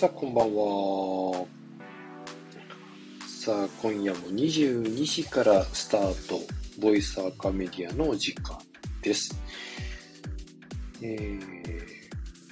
[0.00, 1.46] さあ、こんばんは。
[3.28, 6.40] さあ、今夜も22時からスタート、
[6.80, 8.58] ボイスアカメディアのお時間
[9.02, 9.38] です。
[11.02, 11.38] えー、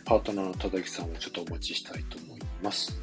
[0.05, 3.01] パートナーのただきさんをちょっとお待ちしたいと思います。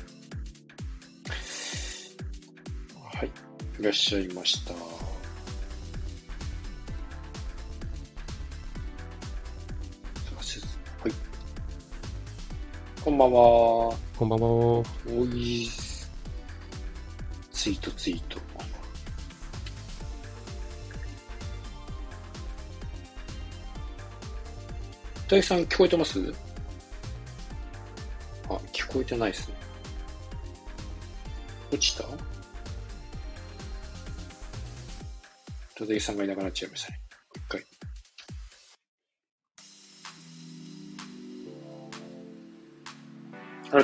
[3.15, 3.31] はい、
[3.79, 4.75] いらっしゃいました。
[4.75, 4.79] は
[11.03, 11.11] い。
[13.03, 14.04] こんばんは。
[14.17, 14.47] こんばんは。
[14.47, 14.83] お
[15.33, 15.69] い、
[17.51, 18.39] ツイートツイート。
[25.27, 26.33] 大さん聞こえてます？
[28.47, 29.55] あ、聞こえてないですね。
[31.73, 32.05] 落ちた？
[35.83, 36.99] 大木さんがいなくなっちゃいましたね。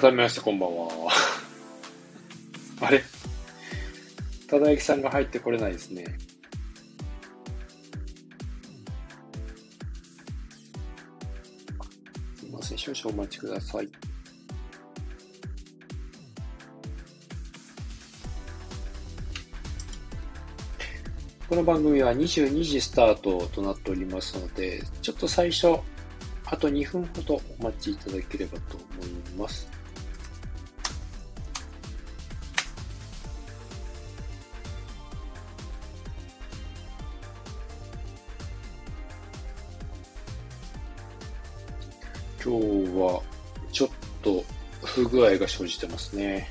[0.02, 0.90] 改めましてこんばんは。
[2.82, 3.04] あれ？
[4.48, 6.04] ただやきさんが入ってこれないですね。
[12.36, 13.90] すいません、少々お待ちください。
[21.48, 25.78] この番組は22時スタートとなっておりますので、ちょっと最初、
[26.48, 29.81] あと2分ほどお待ちいただければと思います。
[45.12, 46.50] 具合が生じてますね。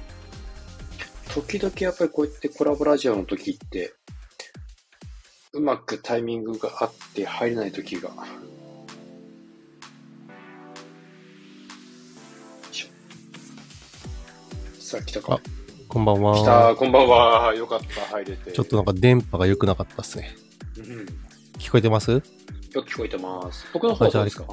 [1.35, 3.95] 時々やっぱりこうやってコラボラジオの時って、
[5.53, 8.11] うまくタイミングがあって入れない時が。
[14.79, 15.41] さあ、来たかあ。
[15.89, 16.71] こんばん来は。
[16.71, 17.55] た、こんばんは。
[17.55, 18.53] よかった、入れて。
[18.53, 20.37] ちょっとなんか電波が良くなかったっすね。
[20.77, 20.85] うん。
[21.59, 22.11] 聞こえてます？
[22.13, 23.67] よく聞こえてます。
[23.73, 24.47] 僕の方はどうですか？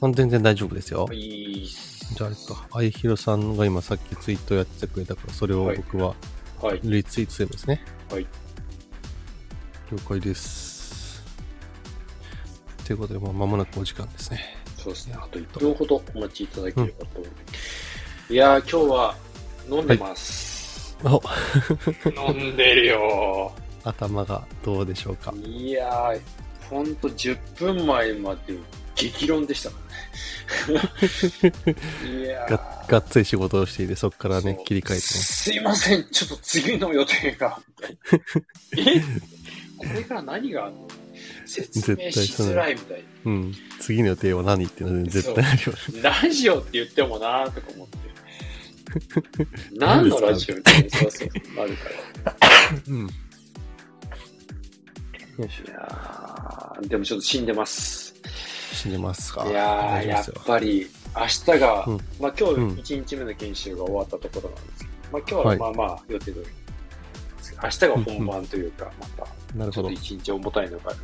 [0.00, 1.08] あ全然大丈夫ですよ。
[1.12, 1.93] いいっす。
[2.14, 2.68] じゃああれか。
[2.72, 6.14] あいひろさんが今さっきツイートやってくれたから、それをはい僕は
[6.60, 6.80] はい。
[6.82, 7.84] リツイートすればですね。
[8.10, 8.26] はい。
[9.92, 11.22] 了解です。
[12.86, 14.40] ということで、まあ、間もなくお時間ですね。
[14.76, 15.16] そうですね。
[15.18, 17.26] あと1分ほどお待ちいただければと思
[18.30, 18.32] う。
[18.32, 19.16] いやー、今日は
[19.70, 20.96] 飲んでます。
[21.02, 21.20] お
[22.30, 23.52] 飲んでるよ
[23.84, 25.30] 頭がどうでしょうか。
[25.32, 25.46] ー。
[25.46, 26.20] いやー、
[26.70, 28.58] ほんと10分前まで
[28.94, 29.94] 激論でしたからね。
[32.22, 35.00] いやーががっつり仕事をしていて、そこからね切り替えてね。
[35.00, 37.60] すいません、ちょっと次の予定が。
[38.76, 39.00] え？
[39.76, 40.88] これから何があるの？
[41.46, 43.04] 説明しづらいみたいな。
[43.24, 43.54] うん。
[43.80, 46.02] 次の予定は何っていうのは絶対あるよね。
[46.02, 47.98] ラジオって言ってもなーとか思って。
[49.76, 51.88] 何のラジオみたいな、そうそう、なるか
[52.24, 52.36] ら。
[52.86, 53.06] うん。
[53.06, 53.10] い
[55.40, 58.14] やーでもちょっと死んでます。
[58.74, 59.46] 死ますか。
[59.46, 66.46] いやー、やっぱり、明日が、うんまあ今うん日1日目の研修が終わったところなんですけど、まあ今日ははいまあまあ予定通り。
[67.62, 69.26] 明日が本番というか、また、
[69.56, 69.90] なるほどちょっと。
[69.90, 70.98] 一日重たいのがある。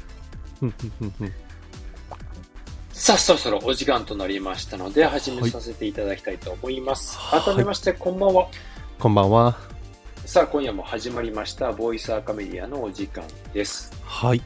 [0.63, 1.33] うんうんうんうん
[2.93, 7.17] さあ、そろそろお時間となりましたので、始めさせていただきたいと思います。
[7.17, 8.47] はい改めまして、こんばんは。
[8.99, 9.57] こんばんは。
[10.27, 13.91] さあ、今夜も始まりました、ボイスアカメディアのお時間です。
[14.05, 14.43] はい。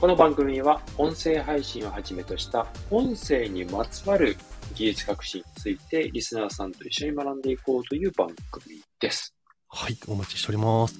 [0.00, 4.36] この番組は、音声配信をはじめとした、音声にまつわる
[4.76, 9.34] 技術革新について、リスナーさんと一緒に学んでいこうという番組です。
[9.68, 9.98] はい。
[10.06, 10.96] お待ちしております。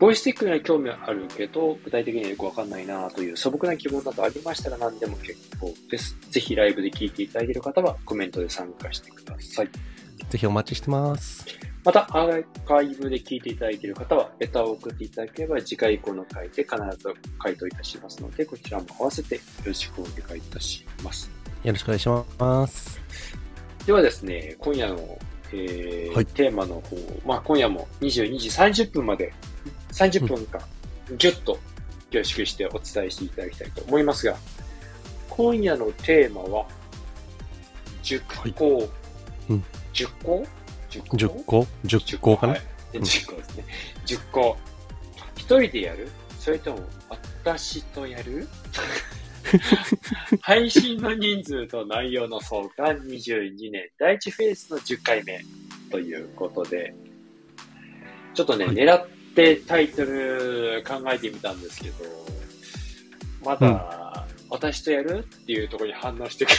[0.00, 6.16] ボイステックには興味あるけど、具体的にはよくわかんないなという素朴な疑問などありましたら何でも結構です。
[6.32, 9.68] ぜひライブで聞いていただける方はコメントで参加してください。
[10.28, 11.46] ぜひお待ちしてます。
[11.82, 21.30] また、アーカイブで聞いていただいている方は、レターを送っていただければ次回以降の回で必ず回答いたしますので、こちらも合わせてよろしくお願いいたします。
[21.64, 22.08] よろしくお願いし
[22.38, 23.00] ます。
[23.86, 25.18] ではですね、今夜の、
[25.52, 29.32] えーはいテーマの方、まあ、今夜も22時30分まで、
[29.92, 30.60] 30分間、
[31.16, 31.58] ぎゅっと
[32.10, 34.36] 凝縮してお伝えしていただきたいと思いますが、
[35.30, 36.66] 今夜のテーマは、
[38.02, 38.88] 熟考。
[39.48, 40.44] うん熟考？
[40.44, 40.59] 熟
[40.90, 42.62] 10個 ?10 個かな、はい、
[42.94, 43.64] 10個ですね。
[44.06, 44.56] 10個。
[45.36, 46.08] 一人でやる？
[46.38, 48.48] それとも、私とやる？
[50.42, 53.88] 配信の人数と内容の相関？22年。
[53.98, 55.40] 第1フェーズの10回目
[55.90, 56.94] ということで、
[58.34, 58.74] ちょっとね、はい。
[58.74, 62.04] 狙ってタイトル考えてみたんですけど、
[63.44, 65.18] まだ、私とやる？
[65.18, 66.50] っていうところに反応してく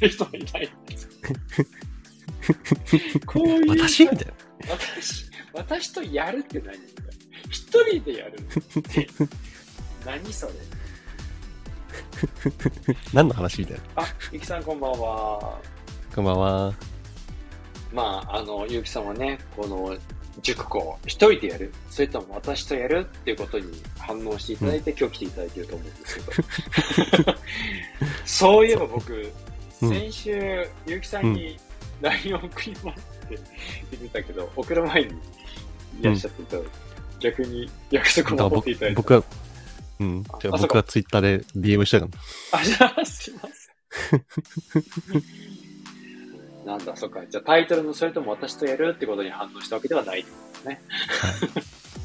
[0.00, 1.08] れる人がいないんです。
[3.26, 4.04] こういう私？
[4.04, 4.32] みたいな。
[4.70, 6.76] 私、私とやるって何？
[7.50, 9.08] 一人でやるって。
[10.04, 10.52] 何それ？
[13.12, 13.82] 何の話みたいな？
[13.96, 15.58] あ、ゆきさんこんばんは。
[16.14, 16.74] こんばんは。
[17.92, 19.96] まあ、あの、ゆうきさんはね、この
[20.42, 23.66] 塾校、一人でやるそれとも私とやるっていうことに
[23.98, 26.14] 反応していただいて、今日来ていただいてると思うんです
[27.12, 27.34] けど。
[28.26, 29.32] そういえば僕、
[29.80, 31.56] うん先週、ゆうきさんに
[32.00, 33.38] LINE を送りますって
[33.90, 35.10] 言ってたけど、送る前に
[36.00, 36.62] いらっしゃってた、
[37.20, 38.96] 逆に約束を守っていただいて。
[38.96, 39.22] 僕は、
[40.00, 40.24] うん。
[40.28, 42.06] あじゃあ僕はツイッターで DM したか
[42.52, 42.60] ら。
[42.60, 44.24] あ、じゃあ、すいません。
[46.66, 47.20] なんだ、そっか。
[47.26, 50.80] じゃあタイトルのそれとも私とやるってことに反応したわけではないってことですね。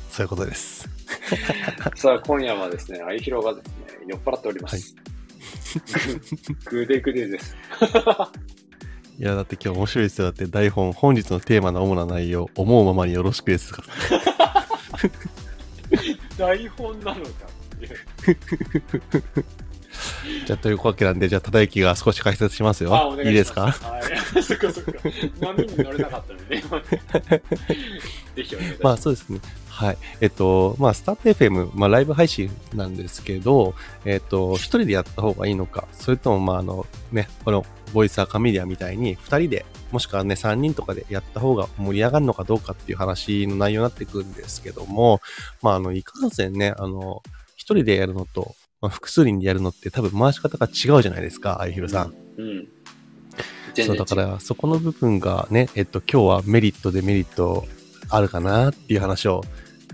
[0.10, 0.88] そういうことです。
[1.96, 3.74] さあ、今夜はですね、あゆひろがですね、
[4.08, 4.96] 酔っ払っております。
[6.66, 7.56] ぐ ぐでぐでです。
[9.20, 10.26] いや、だって今日面白いですよ。
[10.28, 13.84] だって台本、本日のテーマの主な内容、思うままによろしくですか
[14.42, 14.66] ら。
[16.38, 17.30] 台本なのか
[17.76, 17.88] ってい
[18.34, 18.36] う。
[20.48, 22.96] じゃあ、というわけなんで、じゃあ、ただゆきが少し解説しますよ。
[22.96, 23.30] あ、お願いします。
[23.30, 23.62] いいですか？
[23.62, 24.00] は
[24.40, 24.44] い。
[24.44, 24.92] そっかそっか。
[25.40, 26.78] 波に乗れなかったので、今
[27.30, 27.44] ね
[28.36, 28.84] ぜひお願いします。
[28.84, 29.40] まあそうですね。
[29.70, 29.98] はい。
[30.22, 33.76] えっと、まあ、スタート FM、まあ、ライブ配信なんですけど、
[34.06, 45.22] えっと、一人でやった方がいいのか、それとも、まあ、あの、ね、この、ボイスアカメディアみたいに、二人で、もしくはね、三人とかでやった方が盛り上がるのかどうかっていう話の内容になってくるんですけども、
[45.62, 47.22] まあ、あの、いかんせんね、あの、
[47.56, 52.14] 一人でやるのと、まあ、複数人でやるのって多分回し方が違うじゃないですか、あいひろさん。
[52.38, 52.68] うん。
[53.76, 57.66] そう、全然違だから、そこの部分がね、えっと、今日はメリット、デメリット
[58.10, 59.44] あるかなっていう話を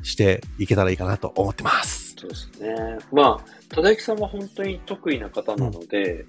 [0.04, 2.16] していけたらいいかなと思ってます。
[2.18, 2.98] そうですね。
[3.12, 6.25] まあ、ただゆきさんは本当に得意な方なので、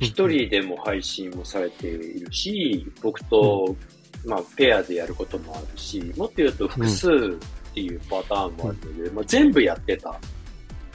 [0.00, 3.76] 一、人でも配信もされているし、僕と、
[4.24, 10.10] まあ、ペアでやることもあるし、もっと言うと複数っていうパターンもあるので、まあ、全部やってた。
[10.10, 10.14] っ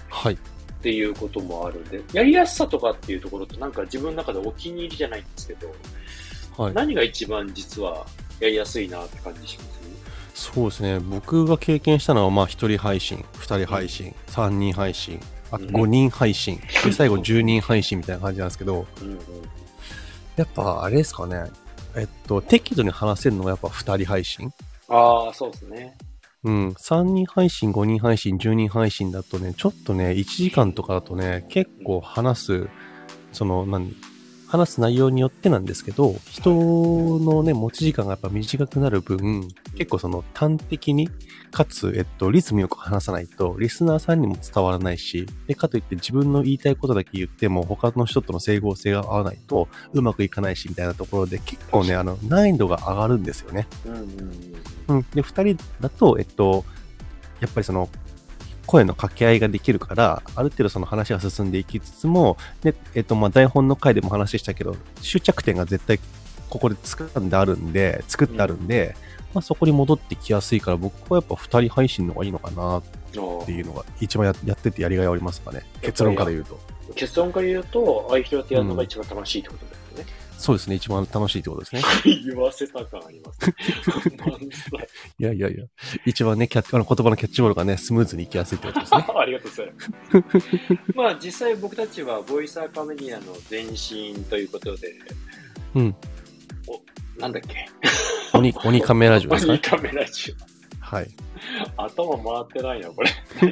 [0.10, 0.38] はい。
[0.82, 5.74] ていうこともあるんで、やりやすさとかっていうところとなんか自分の中でお気に入りじゃないんですけど、
[6.58, 6.74] はい。
[6.74, 8.06] 何が一番実は
[8.40, 9.78] やりやすいなって感じします？
[10.54, 11.00] そうですね。
[11.00, 15.20] 僕が経験したのは、まあ、一人配信、二人配信、三人配信、
[15.52, 19.18] あとうん五人配信、で、最後十人配信みたいな感じなんですけど、うんうん。
[20.36, 21.46] やっぱ、あれですかね。
[21.96, 24.52] えっと、適度に話せるのがやっぱ二人配信
[24.88, 25.98] ああ、そうですね。
[26.44, 26.70] うん。
[26.70, 32.70] 3人配信、5人配信、10人配信だとね、ちょっとね、1時間とかだとね、結構話す、
[33.32, 33.96] その、何、
[34.48, 36.52] 話す内容によってなんですけど、人
[37.20, 41.10] のね、持ち時間がやっぱ短くなる分、結構その端的に、
[41.52, 53.68] かつ、えっと、リズムよく話さないと、リスナーさんにも伝わらないし、で、かといって自分の言いたいことだけ言っても、他の人との整合性が合わないと、うまくいかないし、みたいなところで、結構ね、あの、難易度が上がるんですよね。
[54.88, 55.06] うん。
[55.14, 56.64] で、二人だと、えっと、
[57.42, 57.90] やっぱりその、
[58.68, 66.00] 声の掛け合いができるから、ある程度その話が進んでいきつつも、で、えっと、まあ、台本の回でも話したけど、終着点が絶対
[66.50, 68.96] ここで掴んであるんで、作ってあるんで、
[69.34, 72.84] まあ、そこに戻ってきやすいから、僕はやっぱ二人配信の方がいいのかなっ
[73.46, 75.66] ていうのが、一番やっててやりがいはありますかね。
[75.82, 76.60] 結論から言うと。
[76.96, 79.87] 結論から言うと、あいひろってやるのが一番楽しいってことです。
[80.38, 80.76] そうですね。
[80.76, 81.82] 一番楽しいってことですね。
[82.26, 83.40] 言わせた感あります。
[84.18, 84.36] なんだ
[85.20, 85.66] いやいやいや。
[86.06, 89.06] 一番ね、キャッあの言葉のキャッチボールがね、スムーズにいきやすいってことですね。
[89.18, 90.96] ありがとうございます。
[90.96, 94.94] まあ実際僕たちはボイスアカメディアの前身ということで、
[95.76, 95.96] うん。
[97.18, 97.68] なんだっけ？
[98.34, 99.54] 鬼、鬼カメラジオですか？
[99.54, 99.60] ね。
[99.64, 100.36] マニカメラジ
[100.88, 101.10] はい。
[101.78, 101.84] オ。
[101.84, 103.10] 頭回ってないな、これ。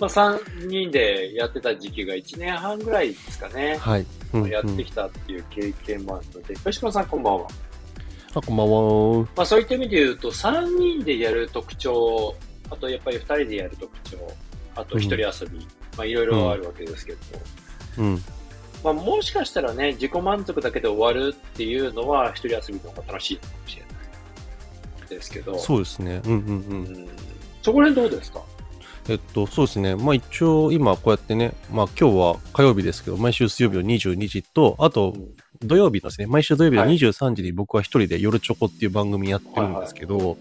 [0.00, 3.76] まあ3人でやってた時期が1年半ぐらいですかね。
[3.78, 4.06] はい。
[4.32, 7.46] うんやっうんてきたっていう経験もあるので、吉島さんこんばんは。
[8.34, 8.70] あ、こんばん
[9.20, 9.28] は。
[9.36, 12.34] まあそういった意味で言うと、3人でやる特徴、
[12.68, 14.16] あとやっぱり2人でやる特徴、
[14.74, 15.64] あと1人遊び、
[15.96, 17.18] まあいろいろあるわけですけど
[18.02, 18.24] も、うん。
[18.82, 23.85] まあもしかしたらね、自己満足だけで終わるっていうのは、1人遊びの方が楽しいのかもしれない
[25.08, 26.20] ですけど、そうですね。
[26.24, 26.40] うんうんう。
[26.40, 27.08] うんん、
[27.62, 28.42] そこら辺どうですか？
[29.08, 29.94] えっと、そうですね。
[29.94, 35.28] まあ一応今こうやってね、まあ今日は火曜日ですけど、毎週水曜日の22時と、あとうん
[35.66, 40.36] 土曜日のですね、毎週土曜日のはい23時に僕は一人で夜チョコっていう番組やってるんですけど、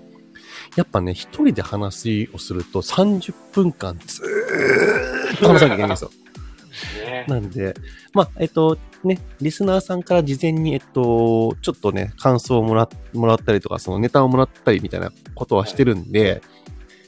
[0.76, 6.12] やっぱね、一人で話をすると30分間ずーっと話さなきゃいけないんですよ。
[7.06, 7.26] ね。
[7.30, 7.74] なんで、
[8.14, 16.42] まあ、えっと、ね、リスナーさんから事前に、えっと、ちょっとね、感想をもらもらったりとか、そのネタをもらったりみたいなことはしてるんで、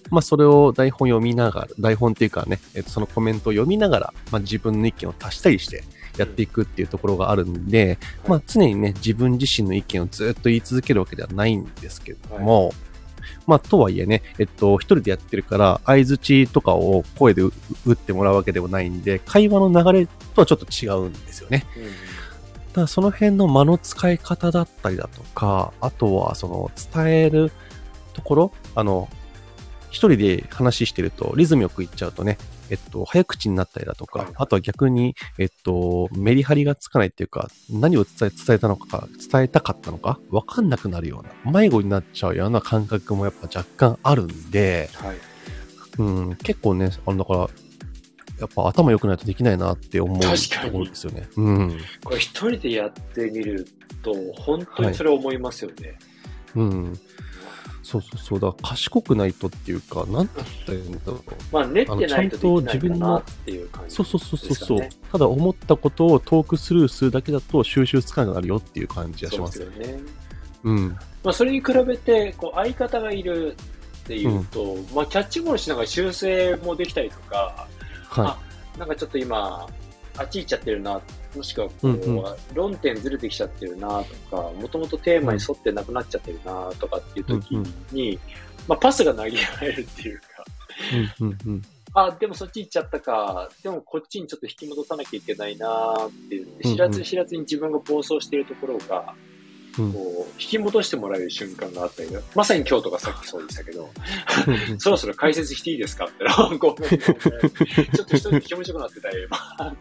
[0.09, 5.83] まあ、それを台本読みながら、台本っていうかね、えっと、そのコメントを読みながら、まあ、自分の意見を足したりして
[6.17, 7.93] やっていくっていうところがあるんで、は
[8.27, 12.73] いまあ常にね、自分自身の意見をずっと言い続けるわけではないんですけども、
[13.45, 17.51] まあとはいえね、えっと、一人でやってるから、相づちとかを声で打
[17.85, 21.65] 打ってもらうわけでもないんで、会話の流れとはちょっと違うんですよね。
[21.77, 22.17] うん
[22.77, 27.51] ただその辺の間の使い方だったりだとか、あとはその伝える
[28.13, 29.09] ところ、あの、
[29.89, 32.37] 一人で話してるとリズムよく言っちゃうとね、
[32.69, 45.17] えっと、早口になったりだとか、はいあとは逆に、えっと、メリハリがつかないっていうか、何を伝え伝えたのか、伝えたかったのか、わかんなくなるような、迷子になっちゃうような感覚もやっぱ若干あるんで、はい。
[45.97, 47.39] うん、結構ね、あの、だから、
[48.39, 50.27] やっぱ頭良くないとできないなって思うと
[50.71, 51.27] ころですよね。
[51.35, 51.79] うん。
[52.03, 53.67] これ一人でやってみる
[54.03, 55.97] と、本当にそれ思いますよね。
[56.55, 56.99] うん。
[57.87, 58.39] そうそうそう。
[58.41, 61.21] だから賢くないとっていうか、なんて言ったらいいんだろう。
[61.53, 69.59] まあ、練ってないとできないかなっていう感じ、そうそうそうそうそう、ただ思ったことをトークスルーするだけだと収集つかなくなるよっていう感じがします。
[69.59, 69.99] ですよね。
[70.65, 70.89] うん。
[70.89, 73.55] まあ、それに比べて、こう、相方がいる
[74.03, 77.67] っていうと、まあ、キャッチボールしながら修正もできたりとか、
[78.09, 78.37] は
[78.77, 79.65] なんかちょっと今、
[80.17, 80.99] あっち行っちゃってるな、
[81.37, 87.51] もしくはこう、うんうん論点ずれてきちゃってるなとか、もともとテーマに沿ってなくなっちゃってるなとかっていう時
[87.91, 88.19] に、
[88.67, 90.25] まあ、パスが投げられるっていうか、
[90.93, 91.21] い。
[91.21, 91.61] うんうんうん。
[91.93, 99.26] あ、でもそっち行っちゃったか、でもこっちにちょっと引き戻さなきゃいけないなっていう、うんうん知らず知らずに自分が暴走しているところが、うん
[99.77, 103.89] こう、引き戻してもらえる瞬間があったり、まさに今日とかさっきそうでしたけど、
[104.79, 106.89] そろそろ解説していいですかって、ごめんごめん。
[106.89, 109.77] ちょっと一人で気持ちよくなってたよ、今。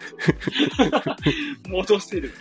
[1.68, 2.32] 戻せる。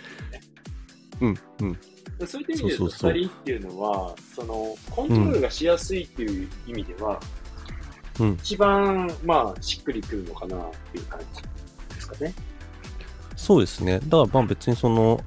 [1.20, 1.78] うんうん。
[2.26, 7.46] そういった意味で言うと、そうそうそう二人っていうのは、その、コントロールがしやすいっていう意味では、うん
[8.42, 11.42] 一番、まあ、しっくりくるのかなっていう感じ
[11.94, 12.32] ですかね。
[13.36, 14.00] そうですね。
[14.00, 15.20] だからまあ別にその、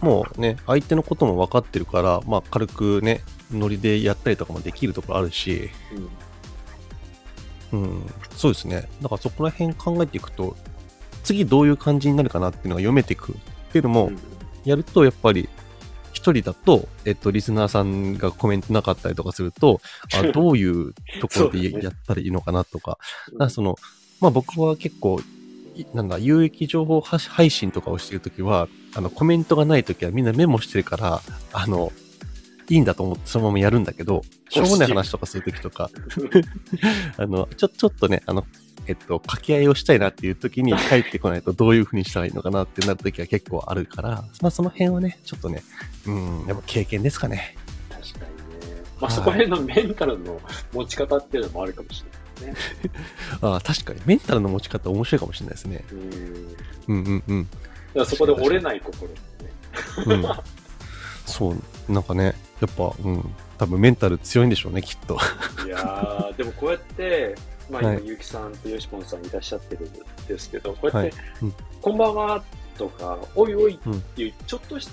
[0.00, 5.70] もうね、相手のことも分かってるから、まあ軽くね、ノリでやったりとかもできるところあるし、
[7.72, 7.80] うん。
[7.80, 8.88] うん、そうですね。
[9.02, 10.56] だからそこら辺考えていくと、
[11.22, 14.18] 次どういう感じになるかなっていうのが読めてくるっていうのも、うん。
[14.64, 15.48] やるとやっぱり、
[16.12, 19.80] 一人だと、えっと、リスナーさんがコメントなかったりとかすると、
[20.14, 22.98] あ どういうところでやったらいいのかなとか、
[23.32, 23.76] だからその、
[24.20, 25.22] まあ僕は結構、い
[25.94, 31.92] なんだ、有益情報発配信とかをしてるときは、あの、コメントがないときはみんなメモしてるから、あの、
[32.68, 35.90] いいんだと思ってそのままやるんだけど、しょうもない話とかするときとか、
[37.16, 38.46] あの、ちょ、ちょっとね、あの、
[38.86, 45.62] えっと、掛け合いをしたいなっていう時に帰ってこないとどういう風にしたらいいのかなってなる時は結構あるから、まあその辺はね、ちょっとね、
[46.06, 47.56] うん、やっぱ経験ですかね。
[47.90, 48.28] 確かにね。
[49.00, 50.40] まあ、はいそこら辺のメンタルの
[50.72, 52.54] 持ち方っていうのもあるかもしれないね。
[53.40, 55.84] ああ、確かにメンタルの持ち方面白いかもしれないですね。
[55.90, 56.10] うん。
[56.10, 57.44] だうんうんうん。
[57.44, 57.50] か
[57.94, 59.14] らそこで折れない心ね。
[60.06, 60.24] うん、
[61.26, 65.18] そう、なんかね、やっぱ、うん、多分メンタル強いんでしょうね、きっと。
[65.66, 67.34] いやー、でもこうやって、
[67.70, 69.92] まあ今、はいゆうきさんとよしぽんさんいらっしゃってるん
[70.26, 71.18] ですけど、こうやはいって、。
[71.42, 72.42] うんこんばんは
[72.76, 74.88] とか、おいおいうんっていう、ちょっとし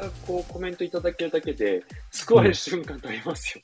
[0.00, 3.62] たこうコメントいただけるだけで、救われる瞬間とありますよ。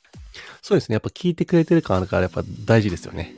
[0.63, 0.95] そうですね。
[0.95, 3.35] やっぱ聞いてくれてる感あるから、やっぱ大事ですよね。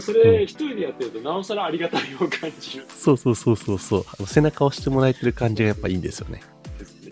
[0.00, 4.04] それ、一人でやってると、なおさらありがたみを感じるんそうそうそうそうそう。
[4.06, 6.42] あの背中を押してもらえてる感じがやっぱいいんですよね。
[6.78, 7.10] ですね。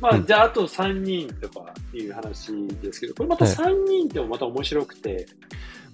[0.00, 2.52] まあ、うんじゃあ、あと3人とかいう話
[2.82, 5.26] ですけど、これまたはい3人ってもまた面白くて、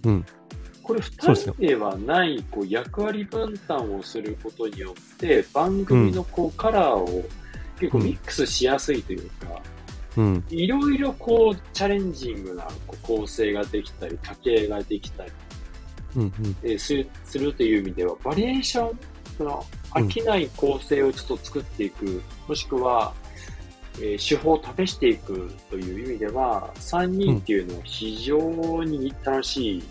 [0.05, 0.27] うん。
[0.83, 7.25] これそうです2人ではないこう役割分担をすることによって、番組のこうカラーを
[7.79, 9.61] 結構ミックスしやすいというか、
[10.17, 10.45] うん。
[10.49, 12.67] いろいろこうチャレンジングな
[13.03, 15.33] 構成ができたり、家計ができたり、
[16.17, 16.33] うん。
[16.65, 16.79] うん。
[16.79, 16.95] す
[17.39, 18.99] るという意味では、バリエーション、
[19.37, 23.13] その飽きない構成をちょっと作っていく、もしくは、
[23.99, 29.83] えー手法を試していくという意味では、3人っていうのは非常に楽しい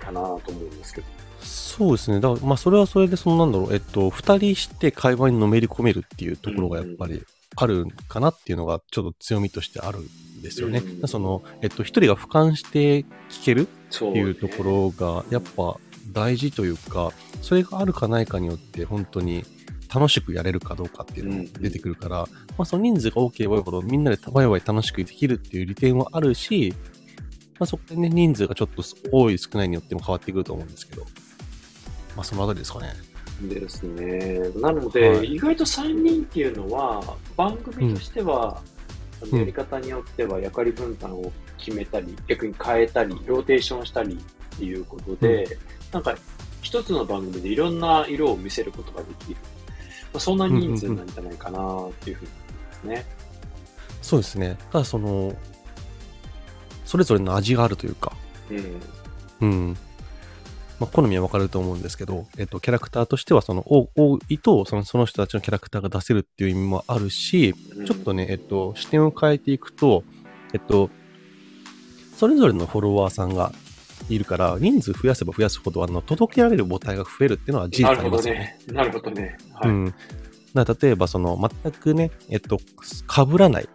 [0.00, 1.17] かなと思うんですけど。
[1.48, 2.20] そうですね。
[2.20, 7.22] だから、まあ、それはそれで、そのなんだろう、えっと、二人して会話にのめり込めるっていうところがやっぱり
[7.56, 10.78] あるかなっていうのが、ちょっと強みとしてあるんですよね。
[10.78, 13.00] うんその、えっと、一人が俯瞰して
[13.30, 15.76] 聞けるそっていうところが、やっぱ
[16.12, 17.12] 大事というか、
[17.42, 19.44] それがあるかないかによって、本当に
[19.92, 22.16] 楽しくやれるかどうかっていうのも出てくるから、
[22.56, 26.74] まあ、その人数が多ければ多いほど、みんなでワイワイ楽しくできるっていう利点はあるし、
[27.58, 31.04] まあ、そこでね、人数がちょっと多い少ないによっても変わってくると思うんですけど、
[32.18, 32.94] まあ、そのあたりですかね。
[33.42, 34.40] ですね。
[34.56, 45.58] なので、はい意外と3人っていうのは、番組としては、うんやり方によっては役割分担を決めたり、逆に変えたり、ローテーションしたりっていうことで、
[45.92, 46.16] なんか、
[46.62, 49.36] 一つの番組でいろんな色を見せることができる。
[50.12, 53.06] まあ、そんな人数なんじゃないかなっていうふうに思いますね。
[54.02, 54.56] そうですね。
[54.72, 55.36] ただその、
[56.84, 58.12] それぞれの味があるというか、
[59.40, 59.48] うん。
[59.48, 59.76] うん。
[60.80, 70.04] まあ、好みはわかると思うんですけど、えっと、キャラクターとしては、その、多多いと、その、その人たちのキャラクターが出せるっていう意味もあるし、うんちょっとね、えっと、視点を変えていくと、
[70.52, 70.90] えっと、
[72.16, 73.52] それぞれのフォロワーさんが
[74.08, 78.40] いるから、人数増やせば増やすほど、あの、届けられる母体が増えるっていうのは事実あなるほどりますよね。
[78.40, 78.74] ね。
[78.74, 79.38] なるほどね。
[79.54, 79.70] はい。
[79.70, 79.94] うん。
[80.54, 83.68] 例えば、その、全くね、えっと、被らない、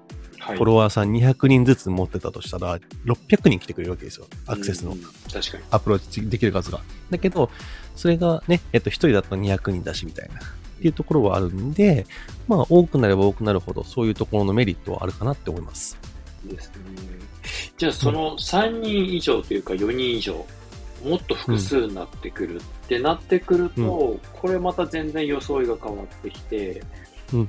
[0.44, 4.28] フォロワーさん200人ずつ持ってたとしたら、600人来てくれるわけですよ。
[4.46, 5.64] アクセスのうん確かに。
[5.72, 6.82] アプローチできる数が。
[7.10, 7.50] だけど、
[7.96, 10.40] それがね、えっと、1人だと200人だしみたいな、っ
[10.80, 12.06] ていうところはあるんで、
[12.48, 15.98] まあ、多くなれば多くなるほど、そういうところのメリットはあるかなって思います。
[16.44, 16.74] ですね。
[17.78, 20.46] じゃあ、その3人以上というか4人以上、
[21.06, 26.88] もっと複数になってくるってなってくると、これまた全然装いが変わってきて、うん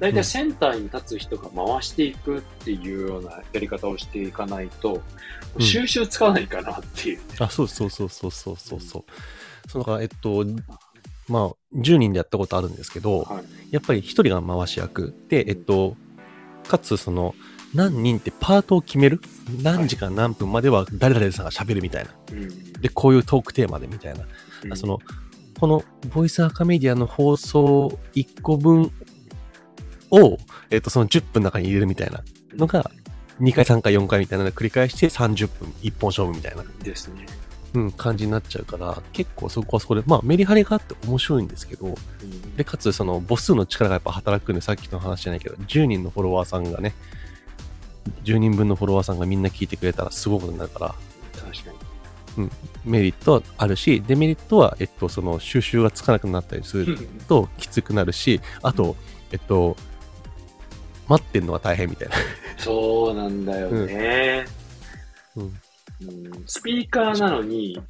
[0.01, 5.03] 大体センターに立つ人が回していくっていうようなやり方をしていかないと、うん
[5.61, 7.21] 収集つかないかなっていう。
[7.39, 9.05] あ、そうそうそうそうそうそうそう。
[9.71, 10.45] そのから、えっと、
[11.29, 13.45] まあ、10人でやったことあるんですけど、はい。
[13.71, 15.97] やっぱり1人が回し役で、えっと、
[16.67, 17.37] かつその、
[17.73, 19.21] 何人ってパートを決める？
[19.63, 22.11] 何時間何分までは誰々さんが喋るみたいな。
[22.33, 22.73] うん。
[22.81, 24.25] で、こういうトークテーマでみたいな。
[24.65, 24.99] うんその、
[25.61, 28.91] このボイスアカメディアの放送1個分
[30.15, 30.39] を、
[30.71, 32.23] えっ、と、その10分の中に入れるみたいな
[32.57, 32.91] のが、
[33.41, 37.27] 2回、3回、4回みたいなのを繰り返して30分1本勝負みたいな、ですね。
[37.75, 42.57] うん、感じになっちゃうから、結構そこはそこで、まあメリハリがあって面白いんですけど、うん。
[42.57, 46.95] で、かつその母数の力がやっぱ働くんで、さっきの話じゃないけど、10人のフォロワーさんがね、
[48.23, 50.95] 10人分のフォロワーさんがみんな聞いてくれたらすごいことになるから、
[51.41, 51.85] 確かに。
[52.85, 58.97] メリットはあるし、デメリットは、えっと、その収集がつかなくなったりするときつくなるし、あと、
[59.33, 59.77] えっと、
[61.09, 62.15] 待ってんのが大変みたいな。
[62.57, 64.45] そうなんだよね。
[65.37, 65.55] うん、うん
[66.47, 67.81] スピーカーなのに、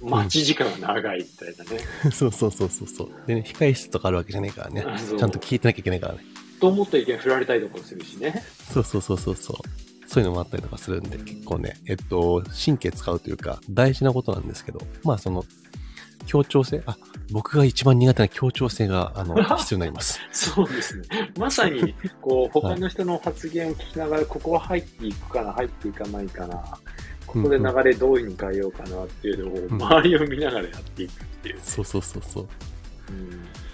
[0.00, 1.80] 待ち時間が長いみたいなね。
[2.12, 3.10] そうそうそうそうそう。
[3.26, 4.84] でね、控え室とかあるわけじゃねえからね。
[4.98, 6.20] そうちゃんと聞いてなきゃいけないからね。
[6.60, 8.42] と思った意見振られたりとかするしね。
[8.72, 9.56] そうそうそうそうそう。
[10.08, 15.44] そういうのもあったりとかするんで、結構ね、えっと、神経使うというか、大事なことなんですけど、まあその、
[16.28, 16.96] 協調性、あ、
[17.32, 20.20] 僕が一番苦手な協調性が、あの、 必要になります。
[20.30, 21.32] そうですね。
[21.38, 26.62] まさに、こう、 他の人の発言を聞きながら、ここは入っていくかな、入っていかないかな、
[27.26, 31.58] ここで流れどういうふうに変えようかなっていうのを、ん周りを見ながらやっていくっていう。
[31.62, 32.48] そうそうそうそう。
[33.10, 33.68] うん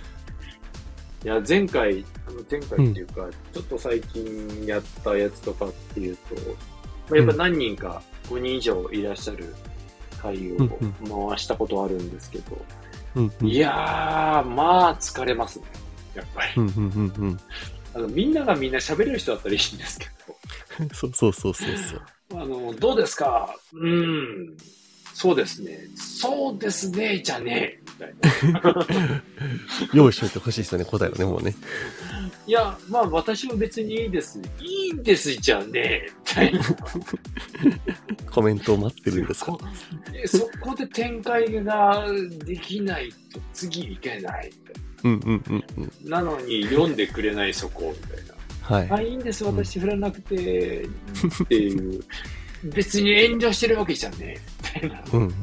[1.24, 6.34] いや、前回、あの前回っていうか、ちょっと最近やったやつとかっていうと、
[7.08, 9.54] まあ、やっぱ何人か5人以上いらっしゃる
[10.24, 12.64] 会を回したことあるんですけど、
[13.16, 13.46] うんうん。
[13.48, 15.64] いやー、まあ疲れますね。
[16.14, 16.52] やっぱり。
[16.56, 17.40] うんうんうんうん。
[17.94, 20.06] あの、みんながみんな喋れる人だったらいいんですけ
[20.94, 22.02] そうそうそうそうそう。
[22.30, 23.54] ど、あの、どうですか？
[23.72, 24.56] うーん、
[25.14, 25.78] そうですね。
[25.96, 28.86] そうですね、じゃねえ、みたいな。
[29.94, 31.54] 用意しといてほしいですよね、答えがね、もうね。
[32.46, 34.38] いや、まあ私は別にいいです。
[34.60, 36.60] いいんですじゃねえ、みたいな。
[38.30, 39.52] コメントを待ってるんですか？
[39.52, 39.60] そこ
[40.12, 42.06] えそこで展開が
[42.44, 44.52] できないと次いけない
[45.04, 45.92] うんうんうんうん。
[46.10, 46.22] な。
[46.22, 48.34] なのに読んでくれないそこ、みたいな。
[48.62, 48.90] はい。
[48.90, 52.04] あ、いいんです、私振らなくて、っていう。
[52.64, 55.04] 別に遠慮してるわけじゃねえ、みたいな。
[55.12, 55.34] うんうん。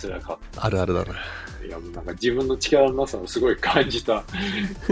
[0.00, 1.06] 辛かっあるあるだな。
[1.06, 1.66] た。
[1.66, 4.24] いや、もうなんか自分の力のなさをすごい感じた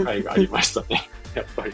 [0.03, 1.09] 回がありましたね。
[1.33, 1.73] やっぱり。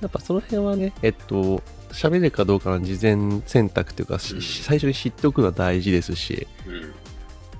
[0.00, 6.82] やっぱその辺はね、えっと、喋れるかどうかの事前選択というか、しうん最初に知っておくのは大事ですし、うん。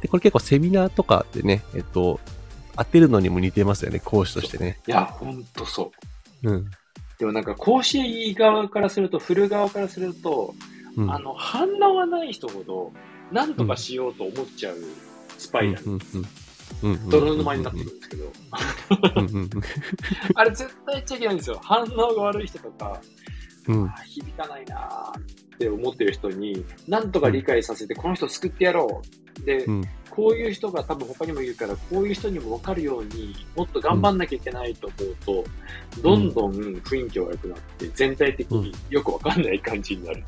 [0.01, 2.21] で、これ結構セミナーとかでね、えっと、
[2.77, 4.79] 当てるのにも似てますよね、講師としてね。
[4.87, 5.91] いや、ほんとそ
[6.43, 6.51] う。
[6.51, 6.71] うん。
[7.19, 10.55] でもなんか講師側からすると、振る側からすると、
[10.97, 11.13] うん。
[11.13, 12.93] あの、反応がない人ほど、
[13.33, 14.77] なんとかしようと思っちゃう
[15.39, 15.87] スパイラル。
[15.87, 16.01] うん
[16.83, 17.09] うん。
[17.11, 18.33] 泥沼になってくるんですけど、
[20.35, 21.61] あれ絶対言っちゃいけないんですよ。
[21.63, 23.01] 反応が悪い人とか、
[23.69, 25.23] あー響かないなーっ
[25.59, 29.03] て思ってる人に、なんとか理解させて、この人救ってやろ
[29.43, 29.45] う。
[29.45, 29.85] で、うん
[30.17, 35.45] こういう人が多分他にもいるから、こういう人にも分かるようにもっと頑張んなきゃいけないと思うと、
[36.01, 40.25] どんどん雰囲気が良くなって、全体的によく分かんない感じになる。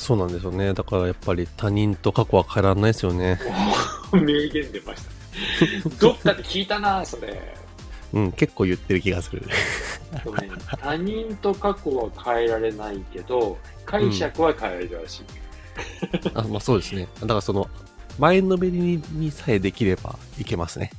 [0.00, 0.72] そうなんですよね。
[0.72, 3.38] だからやっぱり他人と過去は変えられないですよね。
[4.12, 5.10] 名言出ました。
[6.00, 7.54] どっかで聞いたな、それ。
[8.14, 9.42] うん、結構言ってる気がする。
[10.24, 10.50] そうね
[10.82, 15.24] 他人と過去は変えられないけど、解釈は変えられるらしい。
[16.32, 17.06] あ、まあそうですね。
[17.20, 17.68] だからその、
[18.18, 20.90] 前のめりにさえできればいけますね。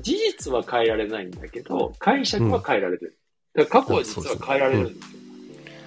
[0.00, 3.18] 事実は変えられないんだけど、解釈は変えられる。
[3.52, 5.23] だから過去は実は変えられるんですよ。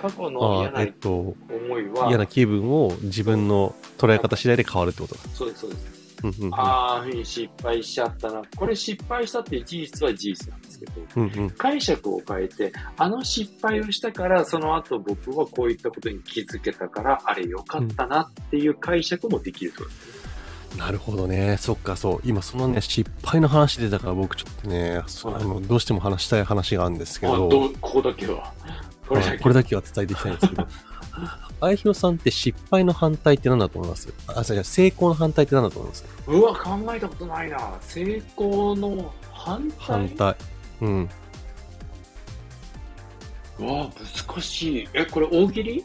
[0.02, 5.16] 過去の嫌なえっと、思いは、嫌な気分を自分の捉え方次第で変わるってこと？
[5.16, 5.22] だ。
[5.34, 5.98] そうです、そうです。
[6.24, 8.42] うんうんうんああ、ふうに失敗しちゃったな。
[8.56, 19.84] これ失敗したって事実は事実なんですけど、うんうん解釈を変えて、あの失敗をしたから、その後僕はこういったことに気づけたから、あれ良かったなっていう解釈もできると。
[20.76, 21.58] なるほどね。
[21.60, 22.22] そっか、そう。
[22.24, 28.54] 今、そのね、失敗の話出たから、僕ちょっとね、あのどうしても話したい話があるんですけあど、どうここだけは。
[29.08, 30.68] これだけはいこれだけは伝えていきたいんですけど、
[31.62, 34.14] あいひろさんって失敗の反対って何だと思います？
[34.28, 36.06] あ、じゃ成功の反対って何だと思います？
[36.28, 37.78] うわ、考えたことないな。
[37.82, 39.78] 成功の反対？
[39.80, 40.36] 反対。
[40.82, 41.10] うん。
[43.60, 43.90] うわ、
[44.28, 44.90] 難しい。
[44.94, 45.78] え、これ大喜利？
[45.80, 45.84] い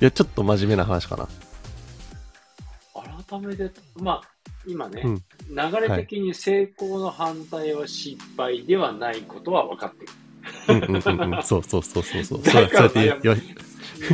[0.00, 1.28] や、ちょっと真面目な話かな。
[3.28, 4.28] 改めて、まあ、
[4.66, 10.12] 今ね、うん流れ的に成功の反対は失敗ではないことは分かってる。
[10.68, 11.42] うんうんうんうん。
[11.42, 12.42] そうそうそうそうそう。
[12.42, 13.38] だそうからそうやって言わ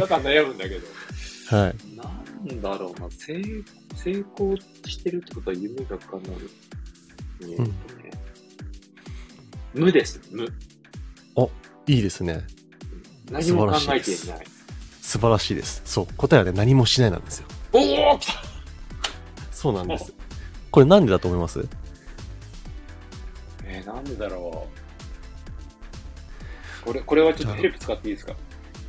[0.01, 0.87] だから悩むんだけど。
[1.57, 1.75] はい。
[1.97, 2.05] な
[2.55, 3.43] んだろうな、成
[3.95, 6.23] 成功してるってことは夢が叶う。
[7.43, 8.11] えーっとね、
[9.75, 10.45] 無です、無。
[11.87, 12.45] いいですね。
[13.31, 14.47] 何も考えていない。
[15.01, 15.83] 素晴らしいです。
[15.85, 16.07] そう。
[16.17, 17.47] 答えはね、何もしないなんですよ。
[17.73, 18.35] おお来た
[19.51, 20.13] そうなんです。
[20.71, 21.67] これなんでだと思います？
[23.65, 24.80] えー、なんでだろう。
[26.85, 28.35] これ、これはちょっとヘルプ使っていいですか？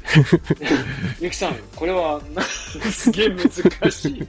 [1.21, 2.41] ゆきさん、これはな、
[2.91, 3.49] すげえ難
[3.91, 4.23] しい。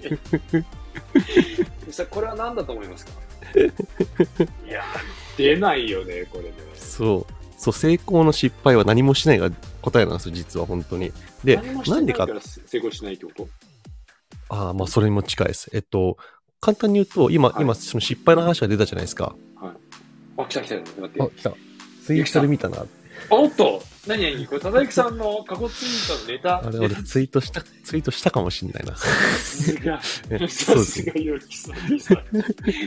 [1.93, 3.13] さん、これは何だと思いますか？
[4.67, 4.83] いや、
[5.37, 6.53] 出ないよね、これね。
[6.75, 7.33] そう。
[7.59, 9.51] そう、成功の失敗は何もしないが
[9.83, 11.13] 答えなんですよ、実は本当に。
[11.45, 12.27] で、なんでか？
[12.67, 13.49] 成功しないってこと？
[14.49, 15.71] ああ、まあ、それにも近いです。
[15.73, 16.19] えっと、
[16.61, 19.35] 簡単に言うと、今、はい今、その失敗の話が出たじゃないですか。
[20.37, 20.75] あ、来た来た。
[20.77, 21.53] 待ってあ、来た。
[22.05, 22.85] ツイートで見たな。
[23.31, 24.47] おっと何何？
[24.47, 26.59] これ、ただゆきさんの過去ツイートのネタ。
[26.59, 28.97] あれ、俺ツイートした、ツイートしたかもしんないな。
[28.97, 29.07] さ
[29.39, 30.03] すが。
[30.03, 31.75] さですがゆきさん。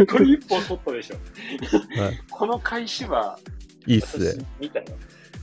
[0.08, 2.02] これ一本取ったでしょ。
[2.02, 2.22] はい。
[2.30, 3.40] この開始は
[3.88, 4.46] いいっすね。
[4.60, 4.86] 私見たよ。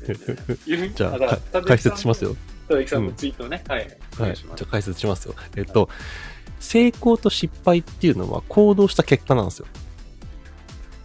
[0.95, 1.19] じゃ
[1.55, 2.25] あ、解説します。
[2.25, 2.37] よ。
[2.69, 3.65] ただゆきさんのツイートね。
[3.67, 3.99] はい。
[4.19, 4.37] おはい。
[4.37, 5.35] じゃあ解説しますよ。
[5.57, 5.89] えっと、
[6.61, 9.67] 成功と失敗っていうのは行動した結果なんですよ。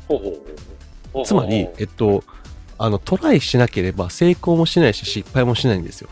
[0.09, 0.31] ほうほう
[1.13, 2.23] ほうつまり、えっと、
[2.77, 6.09] あの、トライしなければ成功もしないし失敗もしないんですよ。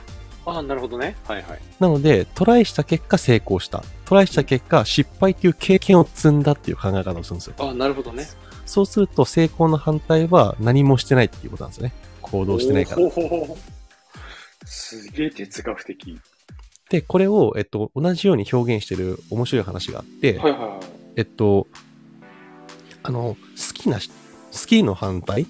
[0.48, 1.16] あなるほどね。
[1.28, 1.60] はいはい。
[1.80, 3.84] なので、トライした結果成功した。
[4.06, 7.56] トライした結果失敗っていう経験を積んだっていう考え方をするんですよ。
[7.58, 8.28] あなるほどね。
[8.66, 11.94] そうすると成功の反対は何もしてないっていうことなんですよね。
[12.22, 13.10] 行動してないから。
[14.66, 16.20] すげえ哲学的。
[16.90, 20.80] で、これを、えっと、同じように表現してる面白い話があって、はいはいはい。
[21.16, 21.68] えっと、
[23.02, 24.10] あの、好きなし、
[24.52, 25.48] 好きの反対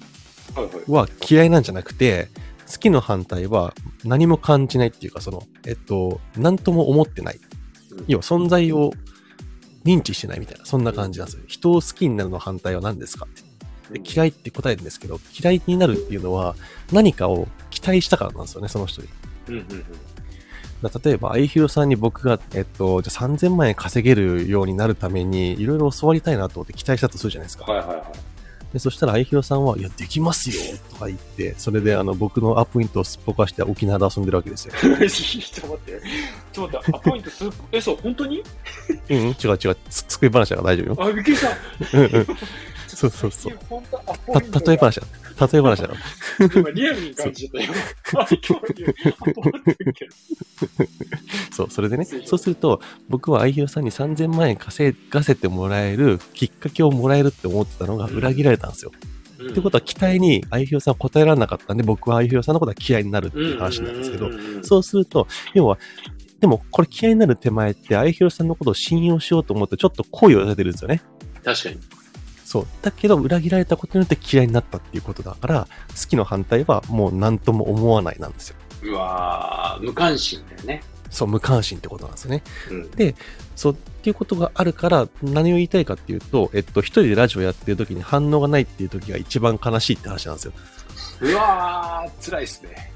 [0.88, 2.28] は嫌いなんじゃなくて、
[2.70, 7.36] 好きの反対は何も感じないっていうか、その、えっと、何とも思ってない。
[7.36, 8.92] うん要は存在を
[9.86, 11.44] 認知してないみたいな、そんな感じなんですよ。
[11.46, 13.98] 人を好きになるの反対は何ですかって。
[13.98, 16.56] で嫌いって答えるんですけど、嫌いになるっていうのは
[16.92, 19.08] 何かを期待したからなんですよね、その人に。
[21.04, 27.64] 例えば、あいひろさんに僕が、えっと、じゃあ3000万円稼げるようになるために、いろいろ教わりたいなと思って期待したとするじゃないですか。
[27.64, 28.06] はいはいはい。
[28.76, 30.56] で、そしたら、あいひろさんは、いや、できますよ
[30.90, 34.74] とか言って、それで、あの、僕のアポイントをすっぽかして沖縄で遊んでるわけですよ。
[34.80, 36.02] ちょっと待って。
[36.52, 36.96] ちょっと待って。
[36.98, 37.52] アポイントする。
[37.72, 38.42] え、そう、本当に？
[39.08, 41.08] うん、うん、違う違う、つ作り話だから大丈夫よ。
[41.08, 41.98] あ、びっくりした。
[41.98, 42.26] うんうん。
[42.96, 43.52] そうそうそう。
[44.50, 45.06] た、例え話だ。
[45.46, 46.00] 例え話だから。
[46.54, 47.70] 今リアルに感じたよ。
[51.52, 52.80] そう、それでねそうすると、
[53.10, 58.92] 僕はあいひろさんに3000万円稼がせてもらえるきっかけをもらえるって思ってたのが裏切られたんですよ。
[59.50, 64.30] ってことは期待にあいひろさんは答えられなかったんで、僕はあいひろさんのことは嫌いになるっていう話なんですけど、
[64.62, 65.78] そうすると、要は、
[66.40, 71.02] でもこれ嫌いになる手前って、あいひろさんのことを信用しようと思ってちょっと好意を寄せてるんですよね。
[71.44, 71.76] 確かに。
[72.46, 72.66] そう。
[72.80, 75.66] だけど、裏切られたことによって嫌いになったっていうことだから、
[76.00, 78.56] 好きの反対はもう何とも思わないなんですよ。
[78.84, 80.84] うわー無関心だよね。
[81.10, 82.44] そう、無関心ってことなんですよね。
[82.70, 83.14] うん。
[83.56, 90.52] そう、っていうことがあるから、何を言いたいかっていうと、えっと、一人でラジオやってる時に反応がないっていう時が一番悲しいって話なんですよ。
[91.22, 92.92] うわー辛いっすね。